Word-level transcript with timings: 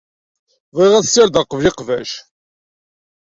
Bɣiɣ 0.75 0.93
ad 0.95 1.05
ssirdeɣ 1.07 1.45
qbel 1.45 1.65
iqbac. 1.69 2.11